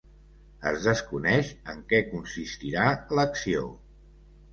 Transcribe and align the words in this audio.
Es 0.69 0.85
desconeix 0.85 1.51
en 1.73 1.83
què 1.91 1.99
consistirà 2.13 2.87
l’acció. 3.21 3.63